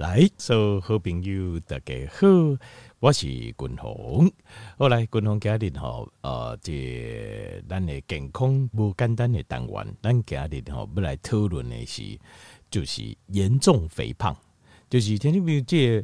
[0.00, 2.26] 来，所有好朋友大家好，
[3.00, 4.32] 我是君鸿。
[4.78, 12.18] 后来君鸿家里吼，呃，这咱的健康不简单的单元，咱家里吼要来讨论的是，
[12.70, 14.34] 就是严重肥胖，
[14.88, 16.02] 就是听众朋友这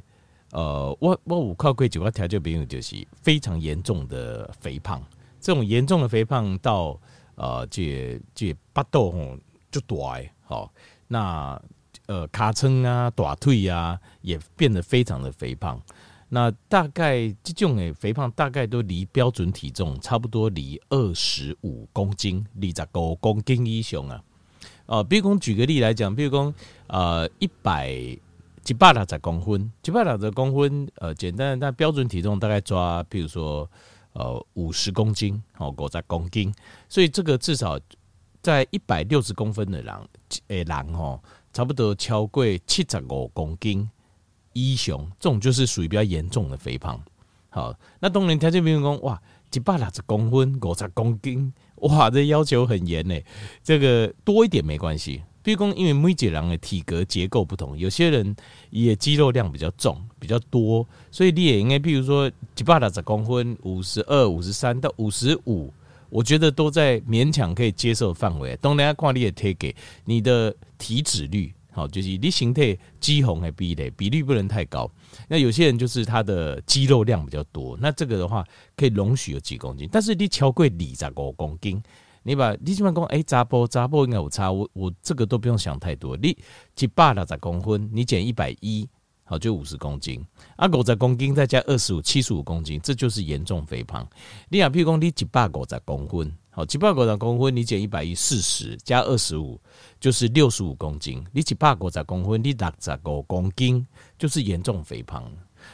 [0.50, 5.02] 呃，我我有靠过几个调节朋友，就是非常严重的肥胖，
[5.40, 7.00] 这种严重的肥胖到
[7.36, 9.38] 呃，这这巴肚吼
[9.70, 10.70] 就大，好
[11.08, 11.58] 那。
[12.07, 15.80] 呃，卡称啊，大腿啊，也变得非常的肥胖。
[16.29, 24.23] 那大概这种诶肥胖，大概都离标准体重差不多离二十五公斤，离十五公斤以上啊。
[24.87, 26.55] 呃，比如讲举个例来讲，比如讲
[26.88, 33.68] 呃一百一百六十公分，一百六十公分，呃，简单的，但标准体重大概抓，比如说
[34.12, 36.52] 呃五十公斤，哦，五十公斤。
[36.88, 37.79] 所以这个至少
[38.43, 39.95] 在一百六十公分的人，
[40.48, 41.20] 诶人哦。
[41.56, 43.88] 差不多超过七十五公斤
[44.52, 47.01] 以上，这种就是属于比较严重的肥胖。
[47.48, 49.18] 好，那当然条件比如讲，哇，
[49.51, 53.18] 一百六十公分，五十公斤，哇，这要求很严呢。
[53.65, 58.37] 这个多一点没关系，比如讲，因为每个人的体格结构不同，有些人
[58.68, 65.72] 也肌肉量比较重，比较多，所以你也应该，比如说一百六十公分，五十二、五十三到五十五。
[66.09, 68.56] 我觉得都在勉强可以接受范围。
[68.60, 74.91] 当然，看你的体给你的体脂率，好，就是你形态肌红还比例比例不能太高。
[75.28, 78.44] 那有些人就是他的肌肉量比较多，那这个的话
[78.77, 79.88] 可以容许有几公斤。
[79.91, 81.82] 但是你超过二十五公斤，
[82.22, 84.50] 你把你基本讲，哎，查甫查甫应该有差。
[84.50, 86.16] 我我这个都不用想太多。
[86.16, 86.37] 你
[86.78, 88.88] 一百六十公分，你减一百一。
[89.28, 90.25] 好，就五十公斤，
[90.55, 94.09] 啊，五十公斤再加二十五，七十五公斤，这就是严重肥胖。
[94.49, 99.60] 你啊，譬如讲，你一百五十公分，好，一百五十公分，你减一百一，四十加二十五，
[99.99, 101.27] 就是六十五公斤。
[101.33, 103.84] 你一百五十公分，你六十五公斤，
[104.16, 105.28] 就是严重肥胖。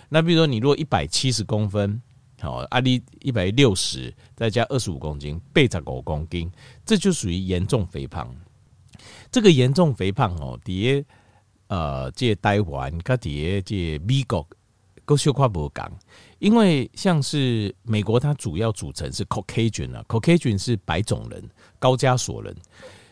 [0.08, 2.00] 那比如说，你如果一百七十公分，
[2.40, 6.50] 好，啊，你一百六十再加二十五公斤，八十五公斤，
[6.86, 8.34] 这就属于严重肥胖。
[9.30, 11.04] 这个严重肥胖哦，底下。
[11.72, 14.46] 呃，这台湾跟底这美国
[15.06, 15.90] 都小块不讲，
[16.38, 21.42] 因为像是美国，它主要组成是 Caucasian 啊，Caucasian 是白种人、
[21.78, 22.54] 高加索人。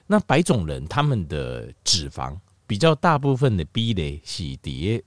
[0.06, 5.02] 那白种人他们的脂肪比较大部分的比例是底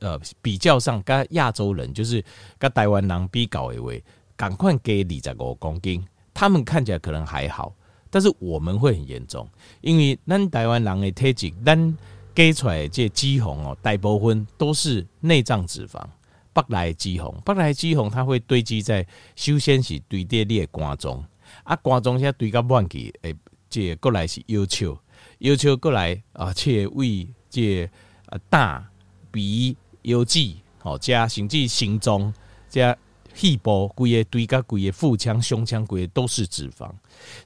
[0.00, 2.24] 呃比较上跟亚洲人，就是
[2.58, 3.92] 跟台湾人比较的话，
[4.36, 6.02] 赶快给二十五公斤，
[6.32, 7.74] 他们看起来可能还好，
[8.08, 9.46] 但是我们会很严重，
[9.82, 11.94] 因为咱台湾人的体质，咱
[12.36, 16.04] 给出来这肌红哦，大部分都是内脏脂肪，
[16.52, 21.24] 北来肌红，北来肌红它会堆积在，首先是堆在你的肝脏，
[21.64, 23.34] 啊肝脏现在堆到满去，诶，
[23.70, 24.94] 这过来是腰丘，
[25.38, 27.88] 腰丘过来啊，切胃这
[28.26, 28.86] 啊胆
[29.30, 32.30] 鼻腰脊，好加甚至心脏
[32.68, 32.94] 加
[33.32, 36.92] 肺部，规个堆到规个腹腔、胸腔，规个都是脂肪，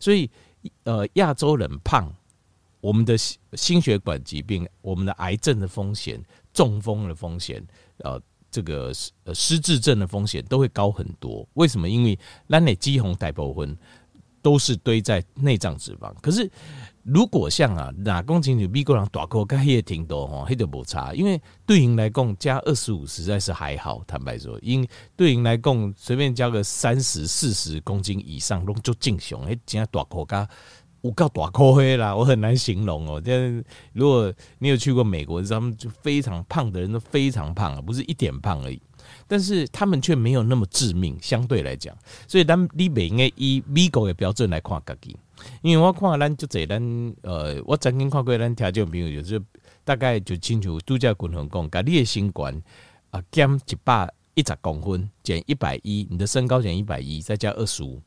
[0.00, 0.28] 所以
[0.82, 2.12] 呃亚洲人胖。
[2.80, 7.62] 我们的心血管疾病、我们的癌症的风险、中风的风险，
[7.98, 8.20] 呃，
[8.50, 8.92] 这个
[9.24, 11.46] 呃失智症的风险都会高很多。
[11.54, 11.88] 为什么？
[11.88, 12.18] 因为
[12.48, 13.76] 咱的肌红大部分
[14.42, 16.12] 都是堆在内脏脂肪。
[16.22, 16.50] 可是
[17.02, 21.12] 如果像啊，哪公斤就美国人大个，跟也挺多哈，黑的不差。
[21.14, 24.02] 因为对应来共，加二十五实在是还好。
[24.06, 24.86] 坦白说，因
[25.16, 29.42] 对应来共，随便加个三十四十公斤以上，拢就正常。
[29.42, 30.48] 哎，加大个加。
[31.02, 33.22] 我告大口黑啦，我很难形容哦。
[33.24, 38.80] 但如果你有去过美国，他们就非常胖的人都非常胖啊，不是一点胖而已。
[39.26, 41.96] 但是他们却没有那么致命，相对来讲。
[42.28, 45.16] 所以咱你不应该以美国的标准来看自己，
[45.62, 46.80] 因为我看咱就这咱
[47.22, 49.42] 呃，我曾经看过咱条件朋友，就是
[49.84, 52.50] 大概就清楚度假滚轮讲，把你的身高
[53.10, 58.00] 啊减一百一十公分，减一百一，你的身高减一百一，再加二十五。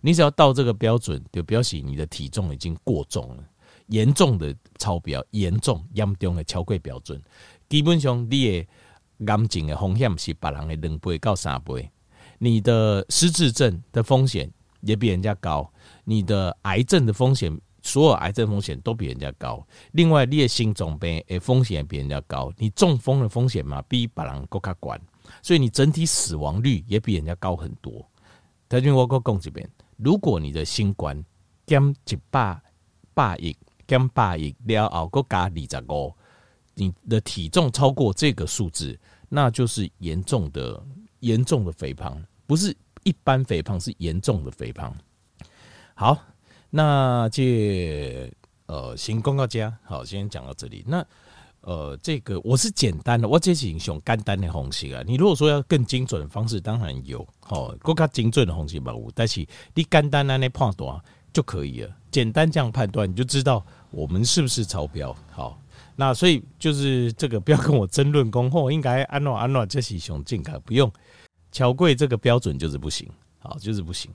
[0.00, 3.44] 你只要到这个标准，就表示你的体重已经过重了，
[3.88, 7.20] 严重的超标，严重严重的超过标准。
[7.68, 8.64] 基本上，你
[9.24, 11.90] 的癌症的风险是别人的两倍到三倍，
[12.38, 14.50] 你的失智症的风险
[14.82, 15.72] 也比人家高，
[16.04, 19.66] 你的癌症的风险，所有癌症风险都比人家高。
[19.92, 24.96] 另外，你的心脏病的风险也比人家高，你中风的风险嘛比别人更加高，
[25.42, 28.06] 所以你整体死亡率也比人家高很多。
[28.68, 29.68] 台军我讲这边。
[29.96, 31.24] 如果你的新冠
[31.66, 32.60] 减一百
[33.14, 33.56] 百亿
[33.86, 36.14] 减百亿了后，搁加二十五，
[36.74, 38.98] 你的体重超过这个数字，
[39.28, 40.82] 那就是严重的
[41.20, 44.94] 严重的肥胖，不是一般肥胖，是严重的肥胖。
[45.94, 46.18] 好，
[46.68, 48.30] 那这
[48.66, 50.84] 呃，先公告家，好，先讲到这里。
[50.86, 51.04] 那
[51.66, 55.02] 呃，这个我是简单的，我这是用简单的方式啊。
[55.04, 60.96] 你如果说要更精准的方式，当然有，哦，更加精准的方式嘛有，但是你简单的那判断
[61.32, 61.90] 就可以了。
[62.12, 65.12] 简单这样判断，你就知道我们是不是超标。
[65.32, 65.60] 好，
[65.96, 70.88] 那所以就是这个不要跟我争论，恭候应该安诺安诺这是熊健康，不用
[71.50, 73.10] 乔贵这个标准就是不行，
[73.40, 74.08] 好，就是不行，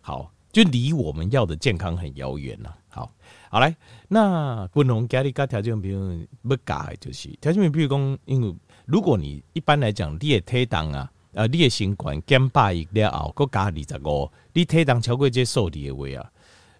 [0.00, 2.74] 好，就离我们要的健康很遥远了。
[2.96, 3.12] 好。
[3.50, 3.76] 好来，
[4.08, 8.54] 那不能家里加条件，比如不改就是条件，比如讲，因为
[8.86, 16.32] 如果你一般来讲，你的体重啊，呃，你的身高减百一了后，搁加二十五，你体重超过这数字的话啊，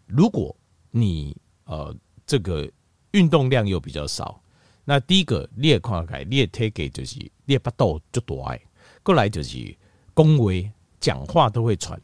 [0.07, 0.55] 如果
[0.91, 1.95] 你呃
[2.27, 2.69] 这个
[3.13, 4.41] 运动量又比较少，
[4.85, 8.59] 那第一个你也看开，你的体格就是你的腹肚就大，
[9.03, 9.77] 过来就是
[10.15, 10.53] 讲话
[10.99, 12.01] 讲话都会喘，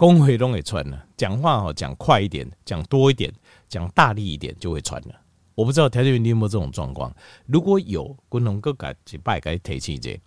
[0.00, 3.30] 讲话都会喘了，讲话哦讲快一点，讲多一点。
[3.68, 5.14] 讲大力一点就会喘了，
[5.54, 7.14] 我不知道条件员你有没有这种状况？
[7.46, 10.20] 如果有，滚龙哥改几拜改提起这，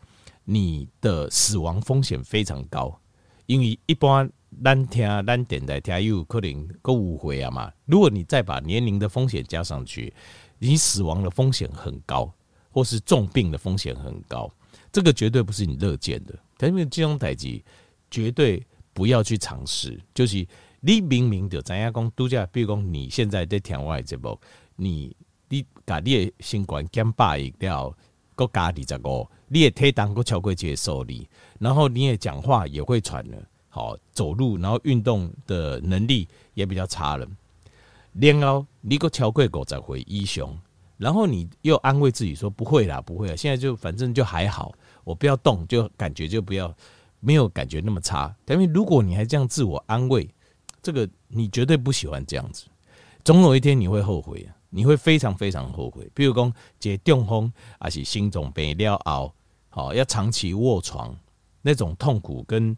[0.46, 2.98] 你的死亡风险非常高，
[3.46, 4.32] 因为一般
[4.64, 7.70] 单听单点的听有可能够误会啊嘛。
[7.86, 10.14] 如果你再把年龄的风险加上去，
[10.58, 12.32] 你死亡的风险很高，
[12.72, 14.50] 或是重病的风险很高，
[14.90, 16.34] 这个绝对不是你乐见的。
[16.58, 17.62] 条件员这种代志
[18.10, 20.48] 绝对不要去尝试，就是。
[20.86, 24.38] 你明明就知影讲度假，比如讲你现在在听我的节目，
[24.76, 25.16] 你
[25.48, 27.96] 你把你的新冠减百亿了，
[28.36, 31.14] 搁加二十五，你的体重搁超过这个数字，
[31.58, 33.38] 然后你也讲话也会喘了，
[33.70, 37.26] 好走路，然后运动的能力也比较差了，
[38.20, 40.54] 然后你搁超过五十回一雄，
[40.98, 44.74] 然后你又安慰自己说不会啦，不会啦，现在就反正就还好，
[45.06, 46.76] 我不要动，就感觉就不要
[47.24, 48.36] 没有感觉那么差。
[48.48, 50.30] 因为如果你还这样自我安慰。
[50.86, 52.66] 这个你绝对不喜欢这样子，
[53.24, 56.06] 总有一天你会后悔，你会非常非常后悔。
[56.14, 57.50] 比如讲，这中风
[57.80, 59.34] 还是心脏病了后，
[59.70, 61.18] 好要长期卧床，
[61.62, 62.76] 那种痛苦跟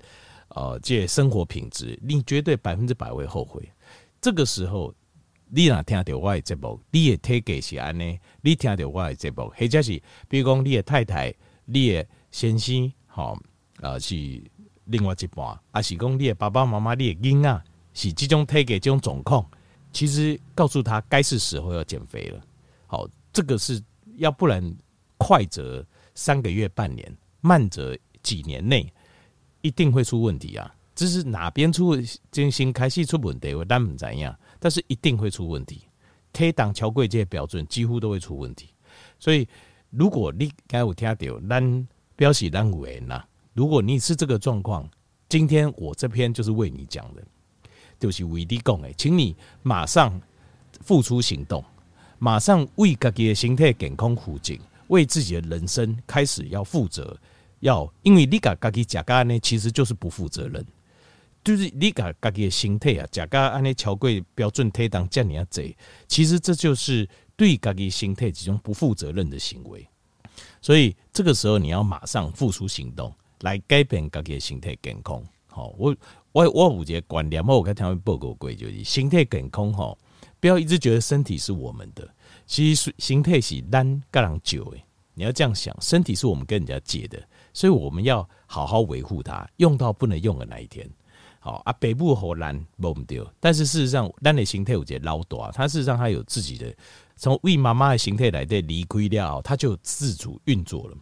[0.49, 3.67] 呃这生活品质，你绝对百分之百会后悔。
[4.21, 4.93] 这个时候，
[5.49, 11.33] 你若听到我的节目，你的体格是安尼，你听到我的节目，或者是比如讲你的太太、
[11.65, 13.35] 你的先生，好、
[13.81, 14.15] 呃、是
[14.85, 17.63] 另外一半，还是讲你的爸爸妈妈、你的囡仔。
[17.97, 19.49] 是这种体格这种状况，
[19.93, 22.41] 其实告诉他该是时候要减肥了。
[22.87, 23.81] 好，这个是
[24.17, 24.61] 要不然
[25.17, 25.81] 快则
[26.13, 28.93] 三个月半年，慢则几年内
[29.61, 30.75] 一定会出问题啊！
[30.93, 31.95] 这是哪边出
[32.29, 35.83] 真心开始出问题，我当然怎样，但是一定会出问题。
[36.33, 38.71] 体重超过这些标准，几乎都会出问题。
[39.17, 39.47] 所以，
[39.89, 41.87] 如果你该有听到，咱
[42.17, 43.23] 表示咱有缘呐。
[43.55, 44.87] 如果你是这个状况，
[45.29, 47.23] 今天我这篇就是为你讲的。
[47.97, 50.21] 就是为你讲的，请你马上
[50.81, 51.63] 付出行动，
[52.19, 54.53] 马上为自己的身体健康负责，
[54.89, 57.17] 为自己的人生开始要负责。
[57.61, 60.63] 要因为你把自己吃咖呢，其实就是不负责任。
[61.41, 65.63] 就是你把自己的身体啊，吃咖安尼超过标准体重这样子，
[66.09, 67.07] 其实这就是
[67.37, 69.87] 对自己身体这种不负责任的行为。
[70.61, 73.15] 所以这个时候你要马上付出行动，
[73.45, 75.23] 来改变自己的身体健康。
[75.47, 75.95] 好，我。
[76.35, 79.97] 我我有一个观念，我有跟他们报告过，就是身体健康吼，
[80.37, 82.05] 不要一直觉得身体是我们的，
[82.45, 84.71] 其实身体是咱个人借的。
[85.13, 87.17] 你要这样想，身体是我们跟人家借的，
[87.53, 90.85] 所以我们要好好维护它，用到不能用的那一天。
[91.39, 96.75] 好啊，北部荷兰没丢，但是事实上，咱的身体有些老大，它事实上它有自己的，
[97.15, 100.97] 从为妈妈的形态来的离开了，它就自主运作了。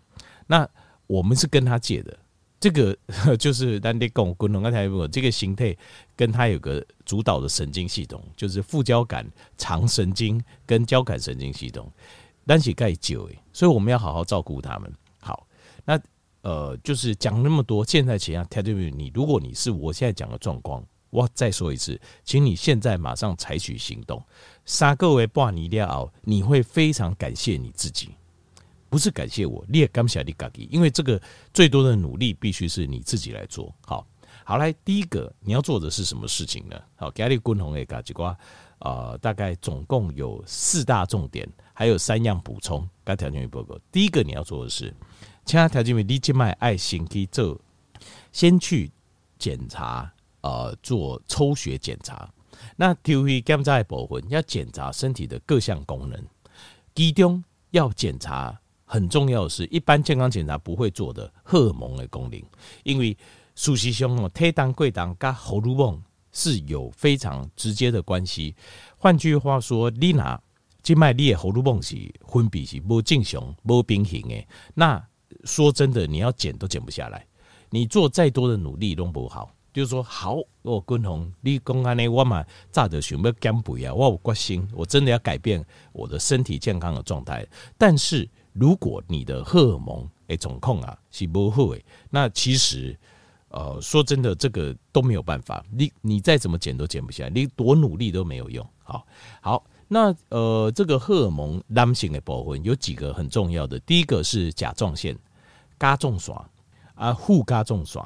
[0.45, 0.69] 那
[1.07, 2.15] 我们是跟他借的。
[2.63, 2.97] 这个
[3.35, 5.75] 就是单地共共同刚才这个形态，
[6.15, 11.91] 跟它有个主导的神经系统，就是副交感肠神经跟交感神经系统，
[12.47, 14.89] 单起盖久诶，所以我们要好好照顾他们。
[15.19, 15.45] 好，
[15.83, 15.99] 那
[16.43, 24.23] 呃，就是讲那么多，现在请下台对你，如果你是我现在讲的状况，我再说一次，请你现在马上采取行动。
[24.65, 28.11] 三个月半年了后，你会非常感谢你自己。
[28.93, 31.19] 不是感谢我，你也感谢你自己，因为这个
[31.51, 33.73] 最多的努力必须是你自己来做。
[33.81, 34.05] 好，
[34.45, 36.79] 好来，第一个你要做的是什么事情呢？
[36.95, 38.37] 好，给你共同的嘎几瓜，
[38.77, 42.87] 呃，大概总共有四大重点，还有三样补充。
[43.03, 44.93] 该条件报告，第一个你要做的是，
[45.43, 47.59] 其他条件为立即卖爱心去做，
[48.31, 48.91] 先去
[49.39, 52.31] 检查，呃，做抽血检查。
[52.75, 56.23] 那 T V 检查的部分要检查身体的各项功能，
[56.93, 58.59] 其中要检查。
[58.93, 62.39] 很重要的是，一般健康检查不会做的荷尔蒙的功能，
[62.83, 63.17] 因为
[63.55, 65.99] 事实上哦，体重贵重跟荷尔蒙
[66.31, 68.55] 是有非常直接的关系。
[68.95, 70.39] 换句话说，你拿
[70.83, 71.95] 静脉你的荷尔蒙是
[72.27, 74.45] 分泌是不正常、不平衡的，
[74.75, 75.03] 那
[75.43, 77.25] 说真的，你要减都减不下来，
[77.71, 79.51] 你做再多的努力都不好。
[79.73, 87.43] 就是说，好，我君鸿，你讲安尼，我嘛早就想要减肥啊，我有决心，我真的要改变我的身体健康的状态。
[87.75, 92.97] 但是，如果你的荷尔蒙诶总控啊是不好诶，那其实，
[93.49, 98.65] 呃，说真的，这个都没有办法，你你再怎么减都减不下来，你多努力都没有用。
[98.83, 99.05] 好，
[99.41, 105.17] 好，那呃，这个荷尔蒙男性的部分有几个很重要的，第一个是甲状腺、
[105.79, 106.35] 甲状腺
[106.95, 108.01] 啊、副甲状腺、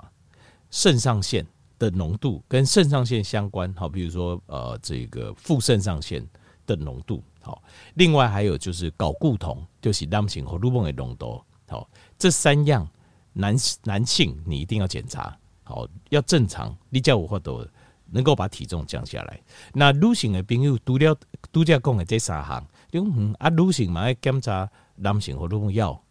[0.72, 1.46] 肾上腺。
[1.80, 6.28] 的浓度跟肾上腺相关，好，比如说呃，这个副肾上腺
[6.66, 7.64] 的浓度，好，
[7.94, 11.90] 另外还有就是睾固酮，就是男性荷尔蒙的浓度，好，
[12.20, 12.86] 这三样
[13.32, 17.66] 男男性你一定要检查，好，要正常，你叫我话都
[18.12, 19.40] 能够把体重降下来。
[19.72, 21.18] 那女性的朋友除了
[21.54, 26.04] 拄则讲的这三项，嗯啊，女性嘛要检查男性荷尔蒙药，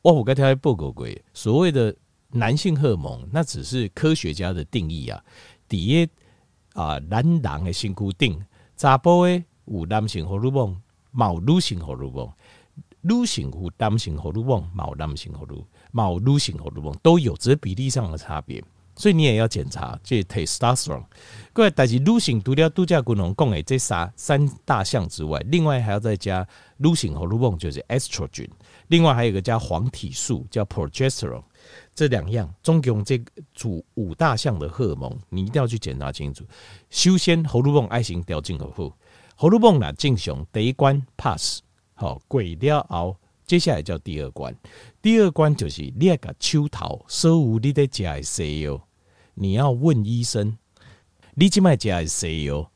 [0.00, 1.94] 我有跟大家报告过，所谓的。
[2.34, 5.22] 男性荷尔蒙那只是科学家的定义啊，
[5.68, 6.08] 第一
[6.72, 8.42] 啊，男人的身躯顶，
[8.74, 9.44] 查甫的
[9.80, 10.80] 有男性荷尔蒙，
[11.14, 12.30] 冇女性荷尔蒙，
[13.00, 18.62] 女性有男性荷尔蒙，冇男性荷尔蒙，冇女性荷尔蒙，都有，只是比例上的差别。
[18.94, 21.04] 所以你也要检查这 testosterone。
[21.54, 28.50] 各位，但是女性除了度假功能讲的这三三大项之外，另外还要再加女性荷尔蒙，就是 estrogen，
[28.88, 31.42] 另外还有一个加黄体素，叫 progesterone。
[31.94, 33.18] 这两样，总共这
[33.54, 36.44] 组五大项的荷尔蒙，你一定要去检查清楚。
[36.90, 38.94] 首先，荷尔蒙爱情调整好，
[39.42, 41.62] 荷尔蒙呢正常第一关 pass
[41.94, 44.56] 好过了后，接下来叫第二关。
[45.02, 48.80] 第二关就是你要个手头所有你在吃的西药，
[49.34, 50.56] 你要问医生，
[51.34, 52.70] 你今麦吃的西药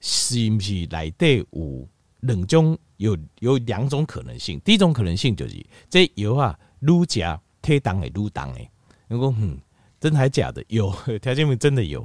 [0.00, 1.88] 是不是内底有
[2.22, 2.76] 两种？
[2.96, 4.58] 有有两种可能性。
[4.64, 7.20] 第一种可能性就是这药啊，愈吃。
[7.62, 8.68] 推档诶，撸档诶，
[9.06, 9.56] 如果嗯，
[10.00, 10.64] 真的还假的？
[10.66, 12.04] 有条件面真的有，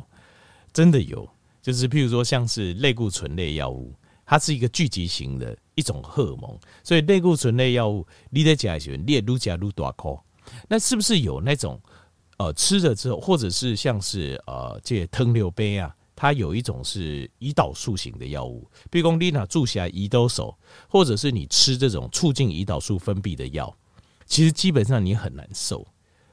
[0.72, 1.28] 真的有，
[1.64, 3.94] 就是譬如说像是类固醇类药物，
[4.26, 10.18] 它是一个聚集型的一种荷尔蒙，所以类固醇类药物你在加时，你也撸加撸大颗，
[10.68, 11.80] 那是不是有那种
[12.38, 20.56] 呃吃了之后，或者是像是呃这糖尿病啊，它有一种是胰岛素型的药物，比如说你拿注下胰岛素，
[20.88, 23.76] 或者是你吃这种促进胰岛素分泌的药。
[24.26, 25.86] 其实基本上你很难受，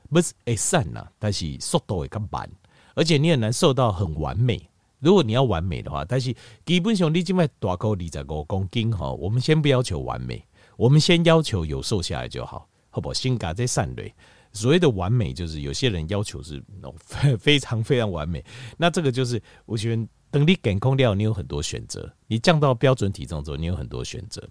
[0.09, 2.49] 不是会散呐，但是速度会更慢，
[2.95, 4.70] 而且你很难受到很完美。
[5.00, 10.45] 如果你要完美的话，但是基本上你今麦大概二十五公斤哈，我们先不要求完美，
[10.76, 13.14] 我们先要求有瘦下来就好，好不好？
[13.14, 14.14] 性格在善类，
[14.52, 16.62] 所谓的完美就是有些人要求是
[17.40, 18.45] 非常非常完美，
[18.76, 24.49] 那这个就是我觉得等你减空掉，你有很多选择，你降到标准体重之后，你有很多选择。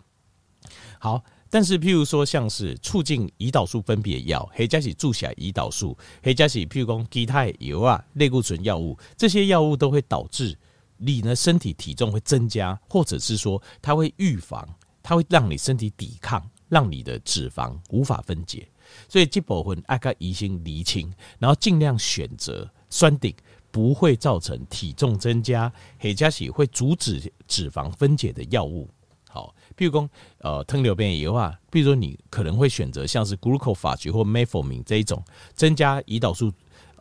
[0.99, 1.23] 好。
[1.51, 10.55] 但是，譬如说，像是促进胰岛素分泌的药，或者是注射胰岛素，或者是譬如说其他油啊、类固醇药物，这些药物都会导致
[10.97, 14.67] 你的身体体重会增加，或者是说它会预防，
[15.01, 18.67] 它会让你身体抵抗，让你的脂肪无法分解。
[19.07, 23.33] 所以这部分爱个疑心厘清，然后尽量选择酸顶
[23.71, 28.87] 不会造成体重增加，或者是会阻止脂肪分解的药物。
[29.29, 29.55] 好。
[29.77, 30.09] 譬如说，
[30.39, 36.51] 呃，糖尿病的话，比如说你可能会选择像是 glucophage 或 metformin 这一种增加胰岛素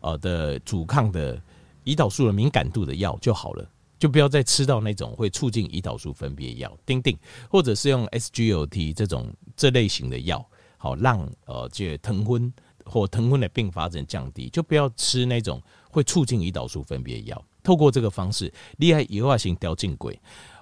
[0.01, 1.43] 呃的阻抗的
[1.85, 3.69] 胰岛素的敏感度的药就好了，
[3.99, 7.19] 就不要再吃到那种会促进胰岛素分泌的药，丁丁，
[7.51, 12.53] 或者是用 SGLT 这种这类型的药，好让呃这疼昏
[12.85, 17.45] 或疼昏的并发症降低，就不要吃那种会促进胰岛素分泌的药。
[17.63, 20.19] 透过这个方式，厉害以后型调进轨。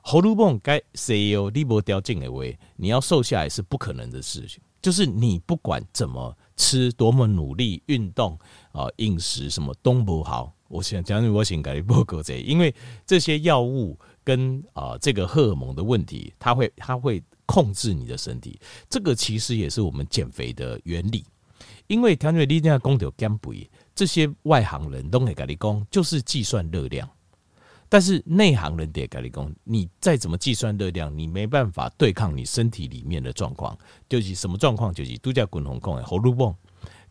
[0.09, 2.45] 荷尔蒙该 CEO 你无调进的话，
[2.77, 4.61] 你要瘦下来是不可能的事情。
[4.81, 8.39] 就是你不管怎么吃，多么努力运动
[8.71, 10.55] 啊，饮食什么都不好。
[10.69, 12.73] 我想讲，我先给你报告这，因为
[13.05, 18.61] 这些药物跟啊这个荷尔蒙的问题，它会它会控制你的身体。
[18.89, 21.25] 这个其实也是我们减肥的原理。
[21.89, 27.09] 因为调节力量讲到减肥，这些外行人都会跟你讲，就是计算热量。
[27.89, 33.77] 但是内行人得跟你讲，你再怎么计算热量，你没办法对抗你身体里面的状况。
[34.09, 34.93] 就是什么状况？
[34.93, 36.55] 就是度假滚红控的荷尔蒙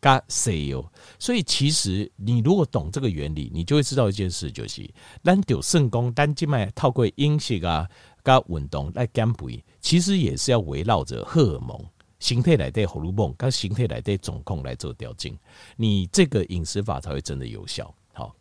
[0.01, 0.85] 加 CO。
[1.17, 4.89] 所以其实你如果懂这个原理，你就会知道一件事，就是
[5.23, 7.89] 咱就成功，单静脉透过饮食啊
[8.23, 11.79] 加运动来减肥，其实也是要围绕着荷尔蒙、
[12.19, 15.35] 形态来对荷尔蒙跟形态来对总控来做调整，
[15.77, 17.93] 你这个饮食法才会真的有效。
[18.13, 18.35] 好，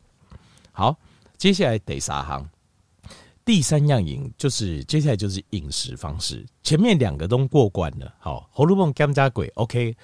[0.72, 0.98] 好。
[1.44, 2.50] 接下来第三项，
[3.44, 8.14] 第三样饮就是接下来就是饮食方式，前面两个都过关了。
[8.18, 9.94] 好，喉咙泵甘加鬼，OK，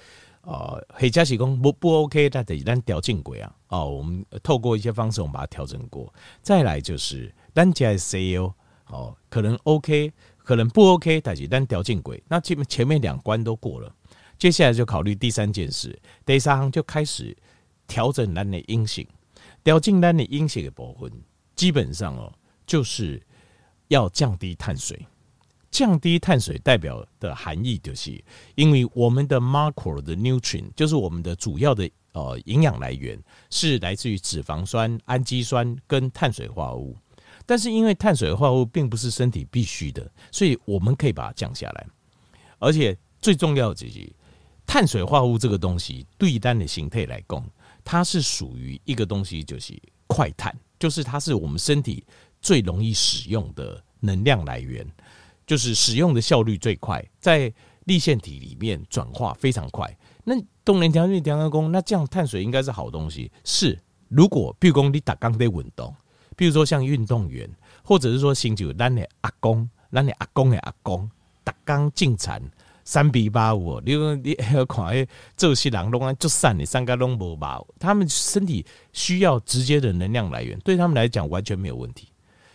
[0.43, 3.55] 呃，黑加喜功不不 OK，那得咱调进轨啊。
[3.69, 6.13] 哦，我们透过一些方式，我们把它调整过。
[6.43, 8.53] 再来就是单加 CO，
[8.85, 12.23] 哦，可能 OK，可能不 OK，但是咱调进轨。
[12.27, 13.91] 那前面前面两关都过了，
[14.37, 17.35] 接下来就考虑第三件事，第三行就开始
[17.87, 19.03] 调整咱的饮食，
[19.63, 21.11] 调进咱的饮食的部分，
[21.61, 22.33] 基本上哦，
[22.65, 23.21] 就是。
[23.91, 25.05] 要降低碳水，
[25.69, 28.23] 降低碳水代表的含义就是，
[28.55, 36.95] 因为我们的 macro 的 nutrient 就是我们的主要的呃营养来源是来自于脂肪酸、氨基酸跟碳水化合物，
[37.45, 41.85] 但是因为碳水化合物并不是身体必须的，所以我们可以把它降下来。
[42.59, 44.09] 而且最重要的就是，
[44.65, 47.45] 碳水化合物这个东西对单的形态来讲，
[47.83, 49.77] 它是属于一个东西，就是
[50.07, 52.03] 快碳，就是它是我们身体。
[52.43, 54.83] 最容易使用的能量来源，
[55.45, 59.95] 就是使用的效率最快，在立腺体里面转化非常快。
[60.23, 60.33] 那
[60.65, 63.31] 动能调节调工，那这样碳水应该是好东西。
[63.43, 65.95] 是，如果譬如说你打刚在运动，
[66.35, 67.47] 比如说像运动员，
[67.83, 71.07] 或者是说新酒，咱的阿公，咱的阿公的阿公，
[71.43, 72.41] 打刚进产。
[72.91, 75.07] 三比八五，你 你还要看诶，
[75.37, 82.09] 这些人拢啊就散你三个拢无吧，他们身体需要直接的能量来源，对他们来讲完全没有问题。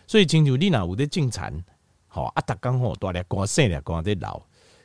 [0.06, 1.64] 所以，清楚你哪有在进餐，
[2.06, 4.42] 好啊，大刚吼大力光细力光在老，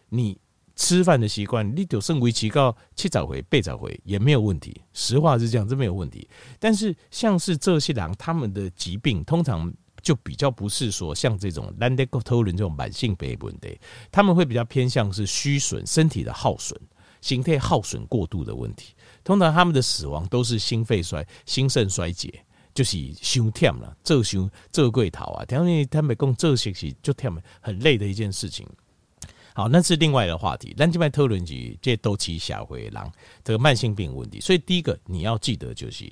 [0.08, 0.40] 你
[0.78, 4.80] 吃饭的习惯，你就算维持到七十回、八十回也没有问题。
[4.94, 6.26] 实话是这样，这没有问题。
[6.60, 13.80] 但是，像是这些人，他们的疾病通常就比较不是说像这种兰德哥特伦这种慢性病问题，
[14.12, 16.80] 他们会比较偏向是虚损身体的耗损、
[17.22, 18.94] 形态耗损过度的问题。
[19.24, 22.44] 通常他们的死亡都是心肺衰、心肾衰竭。
[22.74, 25.44] 就是伤忝了，做伤做过头啊！
[25.50, 28.66] 因为他们讲做些是就忝，很累的一件事情。
[29.54, 30.74] 好，那是另外的话题。
[30.78, 33.12] 咱这边讨论是这都期下回让
[33.44, 34.40] 这个慢性病问题。
[34.40, 36.10] 所以第一个你要记得就是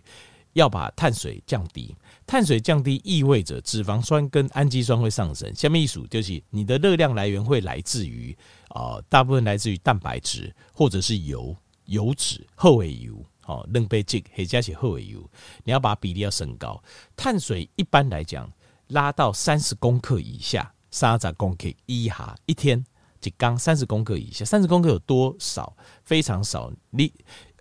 [0.60, 1.96] 要把碳水降低。
[2.27, 5.53] 碳水降低意味着脂肪酸跟氨基酸会上升。
[5.55, 8.38] 下面一数就是你的热量来源会来自于
[8.70, 11.55] 啊、大部分来自于蛋白质或者是油、
[11.86, 13.25] 油脂、厚尾油。
[13.46, 15.27] 哦，两杯鸡或者是厚油，
[15.64, 16.79] 你要把比例要升高。
[17.18, 18.48] 碳水一般来讲，
[18.90, 22.86] 拉到三十公克以下，三十公克一下，一天
[23.20, 24.46] 就刚三十公克以下。
[24.46, 25.75] 三十公克有多少？
[26.03, 26.72] 非常少。
[26.92, 27.12] 你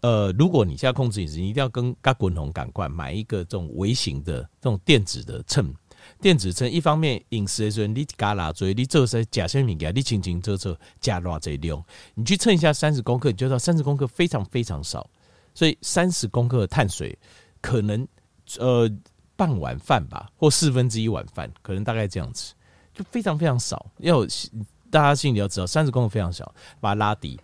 [0.03, 5.75] 呃，如果你现在控制饮食，你一定要跟嘎滚红赶快买一个这种微型的这种电子的秤。
[6.21, 11.85] 电子秤一方面饮食的时候，你嘎拉嘴，你做些假生命给你轻轻做做加偌这量，
[12.15, 15.09] 你去称一下三十公克，你就知道三十公克非常非常少。
[15.55, 17.19] 所以三十公克的碳水，
[17.61, 18.07] 可能
[18.59, 18.89] 呃
[19.37, 22.55] 半碗饭吧，或四分之一碗饭，可能大概这样子，
[22.95, 23.91] 就非常非常少。
[23.99, 24.25] 要
[24.91, 27.39] 大家心里要知道，三十公克非常小，把它拉低。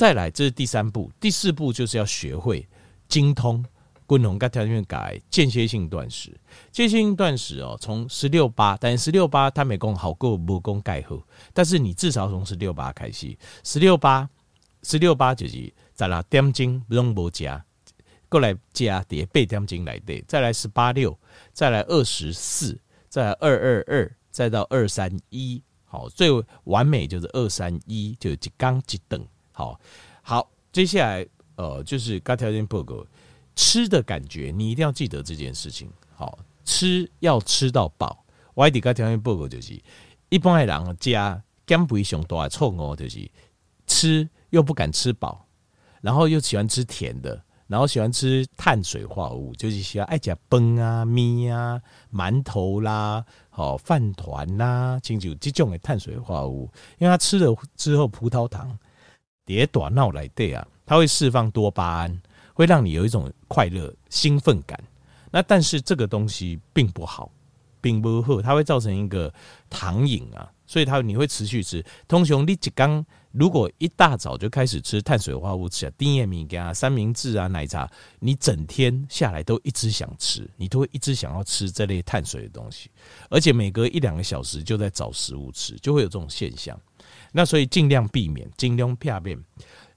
[0.00, 2.66] 再来，这是第三步，第四步就是要学会
[3.06, 3.62] 精通
[4.06, 6.34] 滚龙跟条件改间歇性断食。
[6.72, 14.26] 间歇性断食哦，从十六八，但十六八它没功好过不功盖后，但是你至少从十六八开始，十六八，
[14.82, 15.70] 十六八就是。
[15.92, 17.62] 再来点钟不用不加，
[18.30, 21.14] 过来加叠背点钟来对，再来十八六，
[21.52, 26.30] 再来二十四，再来二二二，再到二三一，好，最
[26.64, 29.22] 完美就是二三一，就一刚一等，
[29.60, 29.78] 好
[30.22, 33.04] 好，接下来呃就是该条件报告
[33.54, 39.78] 吃的感觉，你一定要记得这件事情，好，吃要吃到饱，外地该条件报告就是
[40.30, 43.30] 一般的人加减肥上大的错误就是
[43.86, 45.46] 吃又不敢吃饱。
[46.00, 51.78] 然后又喜欢吃甜的，然后喜欢吃碳水化合物，就是喜欢爱吃崩啊、米啊、
[52.10, 58.78] 馒头啦、好饭团啦，清楚这种的碳水化合物，因为他吃了之后，葡萄糖
[59.50, 62.22] 叠短闹来对啊，它会释放多巴胺，
[62.54, 64.80] 会让你有一种快乐、兴奋感。
[65.32, 67.28] 那但是这个东西并不好，
[67.80, 69.32] 并不好，它会造成一个
[69.68, 71.84] 糖瘾啊，所以它你会持续吃。
[72.06, 73.04] 通常你一刚。
[73.32, 82.90] 如果一大早就开始吃碳水化合物，吃啊低盐米啊、三明治啊、奶茶，你整天下来都一直想吃，你都会一直想要吃这类碳水的东西，
[83.28, 86.76] 而且每隔一两个小时就在找食物吃，就会有这种现象。
[87.32, 89.38] 那所以尽量避免，尽量避免，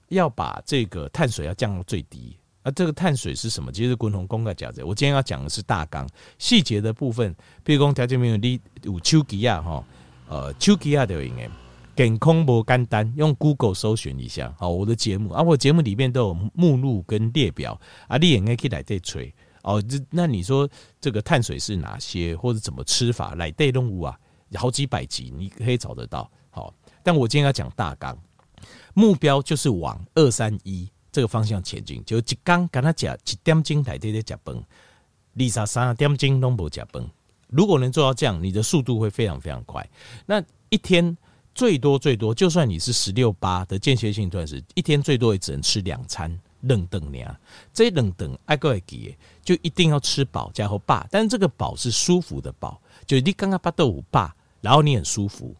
[0.08, 2.36] 要把这个碳水要降到最低。
[2.62, 3.70] 啊这个碳水是什么？
[3.70, 4.86] 其实共同公开讲的。
[4.86, 9.84] 我今天要讲的是大纲，细节的部分，比如讲条件没有你有手机啊，哈，
[10.28, 11.48] 呃，手机啊就应该。
[11.94, 14.52] 健康不简单，用 Google 搜寻一下。
[14.58, 19.80] 好，我的节目啊，我节目里面都有目录跟列表啊，你也可以来这吹哦。
[19.82, 20.68] 这那你说
[21.00, 23.34] 这个碳水是哪些，或者怎么吃法？
[23.34, 24.18] 来带动物啊，
[24.54, 26.28] 好几百集，你可以找得到。
[27.04, 28.18] 但我今天要讲大纲，
[28.94, 32.02] 目标就是往二三一这个方向前进。
[32.04, 34.56] 就一刚跟他讲一点钟来对对讲崩，
[35.38, 37.08] 二十三点钟都不加崩。
[37.48, 39.88] 如果能做到这样，你的速度会非常非常快。
[40.26, 41.16] 那一天
[41.54, 46.36] 最多最多，就算你是十六八的间歇性断食，一天最多也只能吃两餐。
[46.66, 47.38] 冷等呀，
[47.74, 49.14] 这冷等爱个会记，
[49.44, 55.54] 就一定要吃饱加后饱，但是这个饱是舒服的饱，就你刚刚巴豆腐饱，然后你很舒服，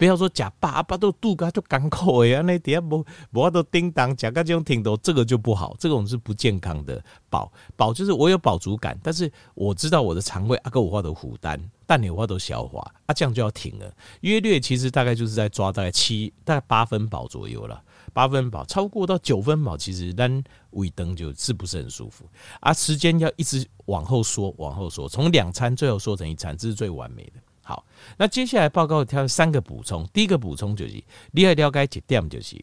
[0.00, 17.82] 不要说假饱巴豆肚嘎就干口哎，那底下不不都叮当假个这种挺多，这个就不好，这种是不健康的饱饱就是我有饱足感，但是我知道我的肠胃阿个五花都负担，但你五花都消化，啊这样就要停了，约略其实大概就是在抓大概七大概八分饱左右了。
[18.14, 22.24] 八分饱超过到九分饱，其实单尾灯就是不是很舒服，
[22.60, 27.32] 而时间要一直往后缩，往后缩，从两餐最后缩成一餐，这是最完美的。
[27.70, 32.60] 好，那接下来报告挑三个补充，第一个补充就是你要了解一点，就是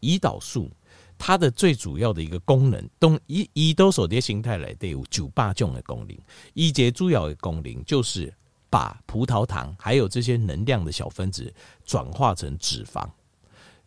[0.00, 0.70] 胰岛素
[1.16, 6.14] 它的最主要的一个功能，动胰胰岛素的形态来得有九八种的功能，
[6.52, 8.30] 一节主要的功能就是
[8.68, 11.50] 把葡萄糖还有这些能量的小分子
[11.86, 13.08] 转化成脂肪。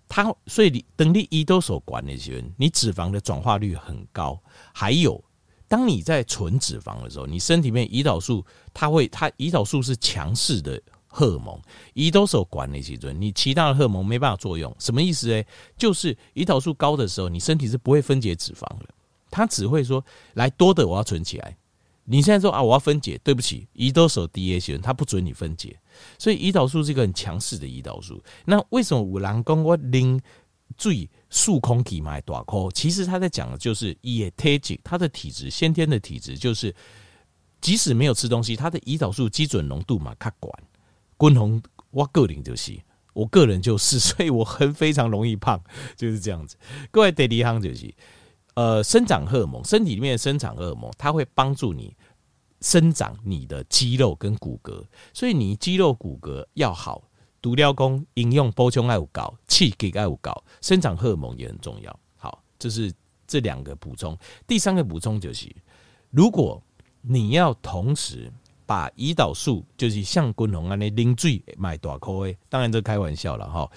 [0.09, 4.41] 它所以你等你胰岛素管那些，你脂肪的转化率很高。
[4.73, 5.23] 还有，
[5.73, 11.59] 当你在存脂肪的时候，你身体里面胰岛素它会，它胰岛素是强势的荷尔蒙，
[11.95, 14.71] 胰岛素管那些，你其他的荷尔蒙没办法作用。
[14.77, 15.43] 什么意思呢？
[15.75, 18.85] 就是胰岛素高的时候，你身体是不会分解脂肪的，
[19.31, 20.05] 它只会说
[20.35, 21.57] 来多的我要存起来。
[22.03, 25.75] 你现在说啊，我要分解，对不起，胰岛素低的时候，它不准你分解。
[26.19, 28.23] 所以胰岛素是一个很强势的胰岛素。
[28.45, 30.21] 那为什么有人讲我零
[30.77, 32.69] 最数空体买大颗？
[32.71, 36.73] 其实他在讲的就是也体质，他的体质先天的体质就是，
[37.59, 40.53] 即使没有吃东西，他的胰岛素基准浓度嘛，他管。
[41.17, 42.79] 滚红，我个人就是，
[43.13, 45.59] 我个人就是，所以我很非常容易胖，
[45.97, 46.55] 就是这样子。
[46.91, 47.91] 各位第二项就是，
[48.53, 51.95] 呃，生长荷尔蒙，身体里面的生长荷尔蒙，它会帮助你。
[52.61, 57.03] 生长你的肌肉跟骨骼，所以你肌肉骨骼要好，
[57.43, 61.99] 独料功应用补充爱有高，气给爱有高，生长荷尔蒙也很重要。
[62.15, 62.89] 好，这是
[63.27, 64.17] 这两个补充。
[64.47, 65.53] 第三个补充就是，
[66.09, 66.63] 如果
[67.01, 68.31] 你要同时
[68.65, 73.69] 把胰岛素，就是像滚红安的零水买大颗，当然这开玩笑了哈。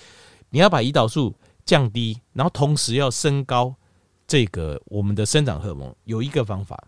[0.49, 3.75] 你要把胰岛素降低，然后同时要升高
[4.29, 6.81] 这个我们的生长荷尔蒙，有一个方法。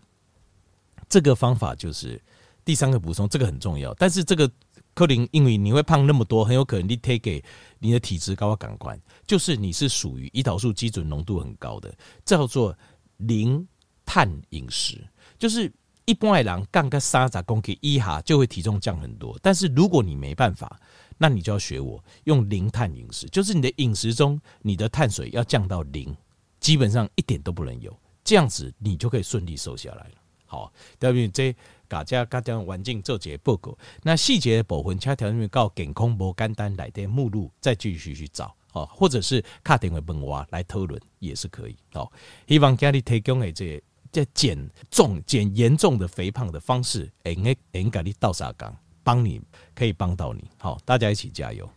[1.09, 2.21] 这个方法就是
[2.63, 3.93] 第三个补充，这个很重要。
[3.95, 4.49] 但是这个
[4.99, 7.41] 可能因为你会胖那么多，很有可能你推给
[7.79, 11.89] 你的体质高感官，就是你是属于胰岛素基准浓度很高的，
[12.25, 12.77] 叫做
[13.15, 13.65] 零
[14.05, 15.01] 碳饮食。
[15.37, 15.71] 就是
[16.03, 19.39] 一般来讲，干个三十公斤一下就会体重降很多。
[19.41, 20.77] 但是如果你没办法，
[21.17, 26.13] 那你就要学我用零碳饮食，就是你的饮食中你的碳水要降到零，
[26.59, 30.11] 基本上一点都不能有，这样子你就可以顺利瘦下来了。
[30.45, 31.29] 好，对不对？
[31.29, 31.55] 这
[31.89, 41.75] 大家家这样环境做这些报告，那细节的部分，恰条面告健康无简单来的目录，再继续去找，哦，或者是卡电话问我来讨论也是可以。
[41.93, 42.09] 哦，
[42.47, 44.57] 希望家里提供的这这减
[44.89, 48.73] 重减严重的肥胖的方式，哎哎哎，给你倒沙缸，
[49.03, 49.41] 帮你
[49.75, 50.43] 可以帮到你。
[50.57, 51.69] 好，大家一起加油。